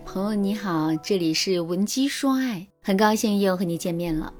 [0.00, 4.32] 朋友你好，这里是文姬说爱，很高兴又和你见面了。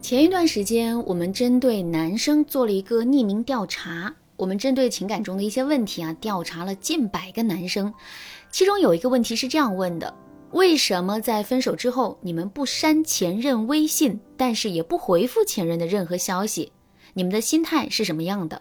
[0.00, 7.92] 前一段时间，我们针对男生做了一个匿名调查，我们针对情感中的一些问题啊，调查了近百个男生，
[8.50, 10.14] 其中有一个问题是这样问的：
[10.52, 16.72] 为什么在分手之后，你们不删前任微信，但是也不回复前任的任何消息？
[17.14, 18.60] 你们的心态是什么样的？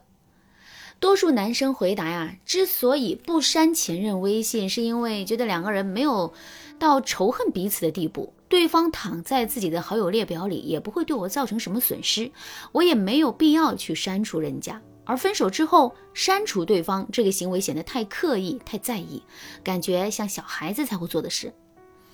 [0.99, 6.33] 多数男生回答呀，之所以不删前任微信，是因为觉得两个人没有
[6.79, 12.31] 到仇恨彼此的地步，对方躺在自己的好友列表里也不会对我造成什么损失，
[12.71, 14.81] 我也没有必要去删除人家。
[15.03, 19.21] 而分手之后删除对方这个行为显得太刻意、太在意，
[19.63, 21.53] 感觉像小孩子才会做的事。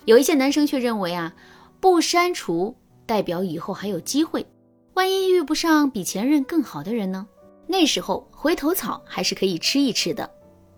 [0.04, 1.32] 有一些男生却认为啊，
[1.80, 2.76] 不删除
[3.06, 4.44] 代表以后还有机会，
[4.92, 7.26] 万一遇不上比前任更好的人呢？
[7.66, 10.28] 那时候回头草还是可以吃一吃的。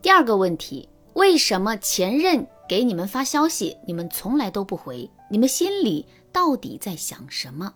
[0.00, 5.10] 第二个问题，为什么前任给你们发消息，你们从来都不回？
[5.30, 7.72] 你们心里到底在想什么？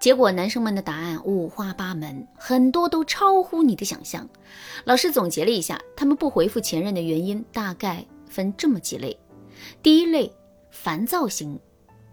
[0.00, 4.28] 结果男生们的答案五花八门，很多都超乎你的想象。
[4.84, 9.16] 老师总结了一下，他们不回复前任的原因大概分这么几类：
[9.82, 10.32] 第一类，
[10.70, 11.58] 烦躁型，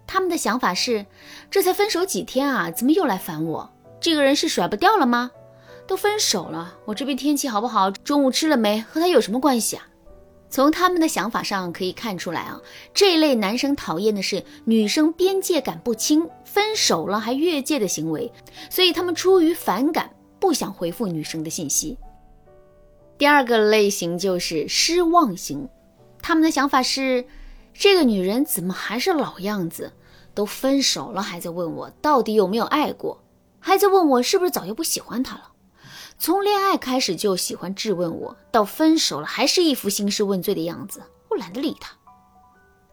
[0.06, 1.06] 他们的想法是，
[1.50, 3.70] 这才分手几天啊，怎么又来烦我？
[4.00, 5.32] 这个人是甩不掉了吗？
[5.86, 7.92] 都分手了，我这边天气好不好？
[7.92, 8.82] 中午吃了没？
[8.82, 9.88] 和他有什么关系啊？
[10.50, 12.62] 从他们的想法上可以看出来啊，
[12.94, 18.32] 这一类男生讨厌的是女生边界感不清、分手了还越界的行为，
[18.70, 20.10] 所以他们出于反感
[20.40, 21.98] 不想回复女生的信息。
[23.18, 25.68] 第二个类型就是失望型，
[26.22, 27.26] 他们的想法是，
[27.74, 29.92] 这个女人怎么还是老样子？
[30.36, 33.24] 都分手了还在问我到底有没有爱过，
[33.60, 35.53] 还在问我是不是早就不喜欢他了。
[36.18, 41.92] 从恋爱开始就喜欢质问我，到分手了还是一副兴师问罪的样子，我懒得理他。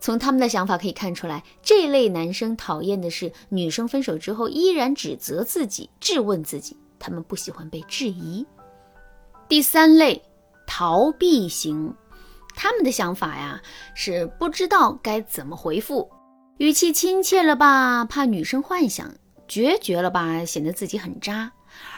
[0.00, 8.46] 从他们的想法可以看出来，这类男生讨厌的是女生分手之后依然指责自己、质问自己，他们不喜欢被质疑。
[9.46, 10.22] 第三类，
[10.66, 11.94] 逃避型，
[12.56, 13.60] 他们的想法呀
[13.94, 16.10] 是不知道该怎么回复，
[16.56, 19.06] 语气亲切了吧，怕女生幻想；
[19.46, 21.52] 决绝了吧，显得自己很渣。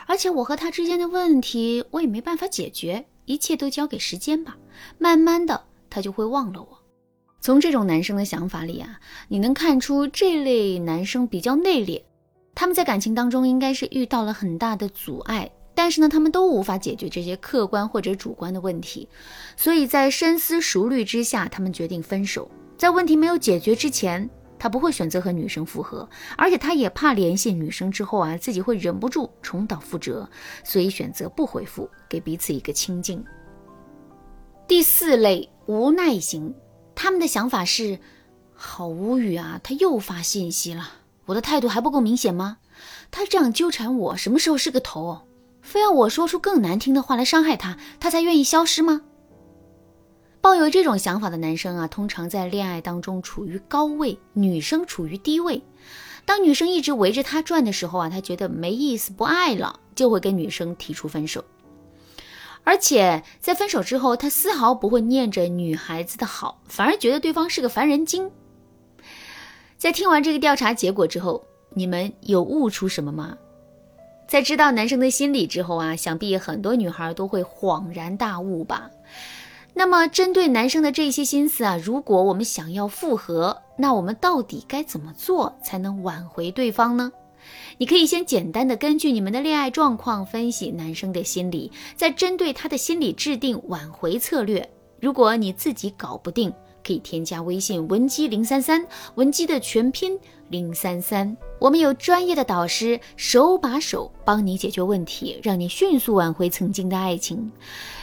[0.07, 4.57] 而且我和他之间的问题，我也没办法解决，一切都交给时间吧。
[4.99, 6.79] 慢慢的，他就会忘了我。
[7.41, 12.03] 从这种男生的想法里啊，你能看出这类男生比较内敛，
[12.55, 19.09] 他们在感情当中应该是遇到了很大的阻碍，但是呢，他们都无法解决这些客观或者主观的问题，
[19.57, 22.51] 所以在深思熟虑之下，他们决定分手。
[22.77, 24.29] 在问题没有解决之前。
[24.63, 26.09] 他不会选择和女生复合，
[26.39, 30.29] 而且他也怕联系女生之后啊，自己会忍不住重蹈覆辙，
[30.63, 33.25] 所以选择不回复，给彼此一个清静。
[34.69, 36.55] 第四类无奈型，
[36.95, 37.99] 他们的想法是：
[38.55, 40.91] 好无语啊，他又发信息了，
[41.27, 42.59] 我的态度还不够明显吗？
[43.11, 45.23] 他这样纠缠我，什么时候是个头？
[45.61, 49.01] 非要我说出更难听的话来伤害他，他才愿意消失吗？
[50.43, 55.63] 抱有这种想法的男生啊，通常在恋爱当中处于高位，女生处于低位。
[56.25, 61.45] 当女生一直围着他转的时候啊，他觉得没意思，不爱了，就会跟女生提出分手。
[62.65, 68.29] 而且在分手之后，他丝毫不会念着女孩子的好，反而觉得对方是个烦人精。
[69.79, 73.37] 在听完这个调查结果之后，你们有悟出什么吗？
[74.27, 78.91] 在知道男生的心理之后啊，想必很多女孩都会恍然大悟吧。
[79.75, 87.11] 那么，针对男生的这些心思啊，如果我们想要复合，那我们到底该怎么做才能挽回对方呢？
[87.79, 94.69] 你可以先简单的根据你们的恋爱状况分析男生的心理，再针对他的心理制定挽回策略。
[95.01, 96.53] 如果你自己搞不定，
[96.85, 107.51] 可以添加微信文姬零三三，文姬的全拼零三三，我们有专业的导师手把手帮你解决问题，让你迅速挽回曾经的爱情。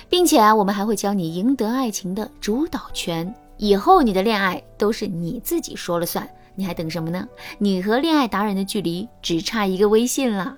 [0.09, 7.27] 并且啊，我们还会教你赢得爱情的主导权，以后你的恋爱都是你自己说了算，你还等什么呢？
[7.59, 10.57] 你和恋爱达人的距离只差一个微信了。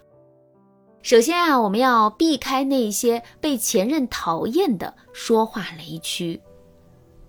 [1.01, 6.39] 首先啊，我们要避开那些被前任讨厌的说话雷区。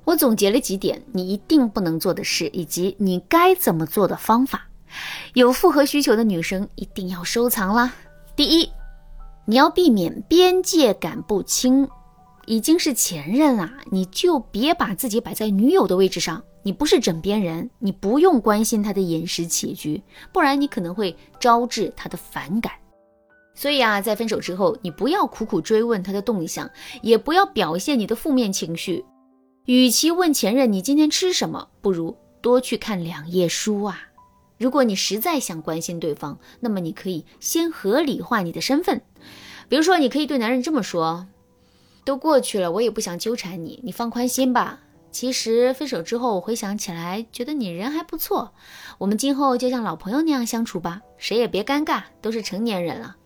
[0.05, 4.69] 我总结了几点你一定不能做的事，以及你该怎么做的方法。
[5.35, 7.95] 有复合需求的女生一定要收藏啦。
[8.37, 8.71] 第一，
[9.47, 11.89] 你要避免边界感不清。
[12.47, 16.43] 已经是前任啦，你就别把自己摆在女友的位置上。
[16.65, 20.03] 你不是枕边人，你不用关心他的饮食起居，
[20.33, 22.73] 不然你可能会招致他的反感。
[23.55, 26.69] 所以啊，在分手之后，你不要苦苦追问他的动向，
[27.01, 29.05] 也不要表现你的负面情绪。
[29.65, 34.09] 与其问前任你今天吃什么，不如多去看两页书啊。
[34.59, 39.01] 如果你实在想关心对方，那么你可以先合理化你的身份。
[39.69, 41.29] 比如说，你可以对男人这么说
[42.05, 44.81] ：“都过去了，我也不想纠缠你，你放宽心吧。
[45.13, 48.53] 其实分手之后，我回想起来，觉得你人还不错。
[48.99, 53.17] 我们今后就像老朋友那样相处吧，谁也别尴尬，都是成年人了。”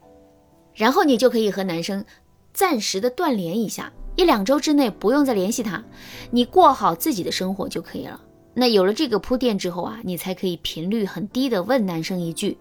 [0.74, 2.04] 然后你就可以和男生
[2.52, 5.84] 暂时的断联一下，一两周之内不用再联系他，
[6.30, 8.20] 你过好自己的生活就可以了。
[8.54, 12.58] 那有了这个铺垫之后啊，你才可以频率很低的问男生一句：“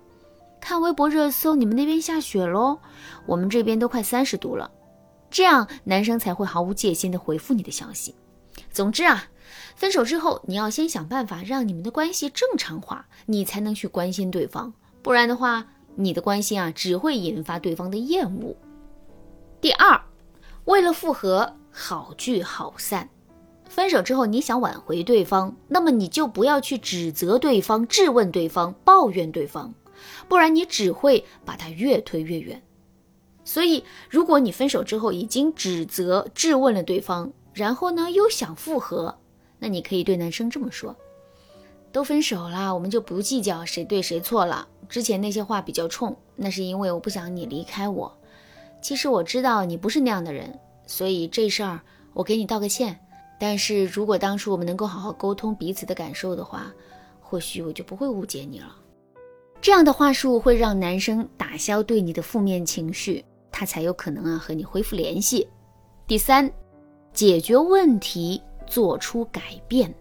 [0.59, 2.79] 看微博热搜，你们那边下雪喽？
[3.25, 4.69] 我们这边都快三十度了。”
[5.31, 8.13] 这样男生才会毫无戒心的回复你的消息。
[8.71, 9.25] 总之啊，
[9.75, 15.65] 分手之后你要先想办法让你们的关系正常化，你才能去关心对方，不然的话。
[15.97, 18.53] 你的关心啊，只会引发对方的厌恶。
[19.61, 20.01] 第二，
[20.65, 23.07] 为了复合，好聚好散。
[23.69, 29.73] 分手之后，你想挽回对方，那么你就不要去指责对方、质问对方、抱怨对方，
[30.27, 32.61] 不然你只会把他越推越远。
[33.43, 39.19] 所以，如果你分手之后已经指责、质问了对方，然后呢又想复合，
[39.59, 40.95] 那你可以对男生这么说：
[41.91, 44.67] 都分手了，我们就不计较谁对谁错了。
[44.89, 48.17] 之前那些话比较冲，那是因为我不想你离开我。
[48.85, 51.79] 其实我知道你不是那样的人，所以这事儿
[52.13, 52.95] 我给你道个歉。
[53.39, 56.71] 但是如果当初我们能够好好沟通彼此的感受的话，
[57.19, 58.75] 或许我就不会误解你了。
[59.59, 65.49] 这样的话术会让男生打消对你的负面情绪，他才有可能啊和你恢复联系。
[66.05, 66.47] 第三，
[67.11, 69.91] 解决问题，做出改变。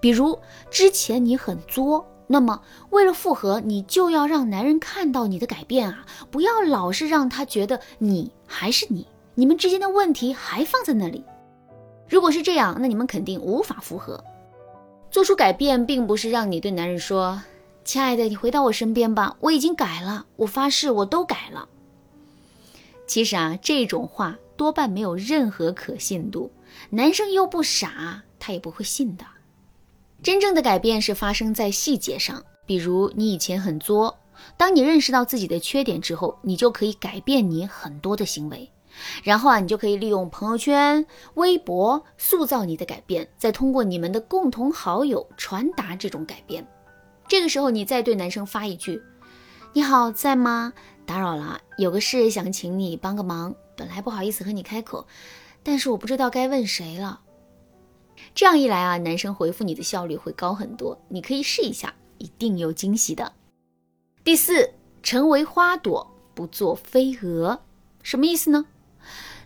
[0.00, 0.38] 比如
[0.70, 2.02] 之前你很作。
[2.32, 6.06] 那么，为了复合，你就要让男人看到你的改变啊！
[6.30, 11.22] 不要老是让他觉得你还是你，你们之间的问题还放在那里。
[12.08, 14.24] 如果是这样，那你们肯定无法复合。
[15.10, 17.42] 做出改变，并不是让你对男人说
[17.84, 21.68] ：“亲爱的，你回到我身边吧，我已经改了，我发誓，我都改了。”
[23.06, 26.50] 其实啊，这种话多半没有任何可信度，
[26.88, 29.26] 男生又不傻，他也不会信的。
[30.22, 34.16] 真正的改变是发生在细节上，比如你以前很作，
[34.56, 38.70] 当你认识到自己的缺点之后，你就可以改变你很多的行为，
[39.24, 41.04] 然后啊，你就可以利用朋友圈、
[41.34, 46.64] 微博塑造你的改变，再通过你们的共同好友传达这种改变。
[47.26, 49.02] 这个时候，你再对男生发一句
[49.74, 50.72] ：“你好，在吗？
[51.04, 55.04] 打扰了，有个事想请你帮个忙，本来不好意思和你开口，
[55.64, 57.22] 但是我不知道该问谁了。”
[58.34, 60.98] 这样一来啊，男生回复你的效率会高很多。
[61.08, 63.32] 你可以试一下，一定有惊喜的。
[64.24, 64.70] 第四，
[65.02, 67.58] 成为花朵，不做飞蛾，
[68.02, 68.66] 什么意思呢？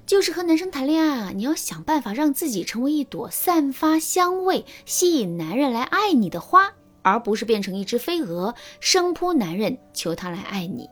[0.07, 10.89] 就是和男生谈恋爱啊，你要想办法让自己成为一朵散发香味、吸引男人来爱你的花，而不是变成一只飞蛾，生扑男人求他来爱你。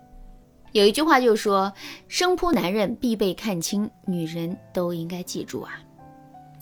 [0.73, 1.73] 有一句话就说，
[2.09, 5.79] 生扑男人必被看清，女人都应该记住啊。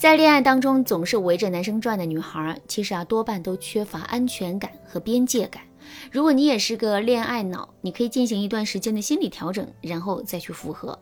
[0.02, 5.62] 在恋爱当中总是围着男生转的女孩，其实啊多半都缺乏安全感和边界感。
[6.10, 10.98] 如果你也是个恋爱脑，你可以进行一段时间的心理调整，然后再去复合。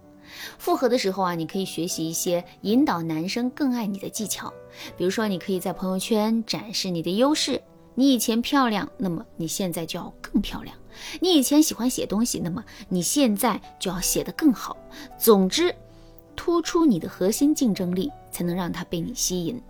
[0.58, 4.52] 复合的时候啊，你可以学习一些引导男生更爱你的技巧，
[4.98, 7.58] 比如说你可以在朋友圈展示你的优势。
[7.94, 10.76] 你以前漂亮，那么你现在就要更漂亮。
[11.20, 14.76] 你以前喜欢写东西，那么你现在就要写得更好。
[15.18, 15.74] 总之。
[16.40, 19.60] 突出你的核心竞争力，才能让他被你吸引。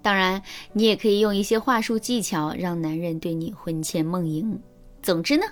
[0.00, 0.40] 当然，
[0.72, 4.56] 你也可以用一些话术技巧，让男人对你魂牵梦萦。
[5.02, 5.44] 总之呢，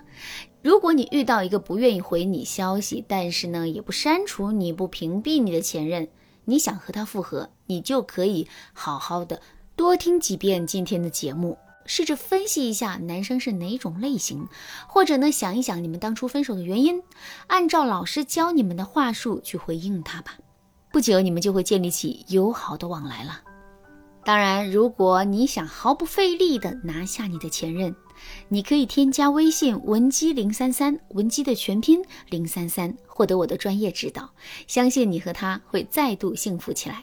[0.62, 6.06] 如果你遇到一个不愿意回你消息，但是呢也不删除你、不屏蔽你的前任，
[6.44, 9.42] 你想和他复合，你就可以好好的
[9.74, 11.58] 多听几遍今天的节目。
[11.90, 14.46] 试着分析一下男生是哪种类型，
[14.86, 17.02] 或者呢想一想你们当初分手的原因，
[17.48, 20.38] 按照老师教你们的话术去回应他吧。
[20.92, 23.40] 不久你们就会建立起友好的往来了。
[24.24, 27.92] 当然，如果你想毫不费力的拿下你的前任，
[28.46, 34.30] 你可以添加微信文姬零三三，文姬的全拼零三三，获得我的专业指导，
[34.68, 37.02] 相信你和他会再度幸福起来。